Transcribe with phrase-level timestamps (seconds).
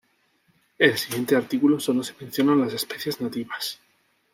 [0.79, 3.79] En el siguiente artículo, solo se mencionan las especies nativas.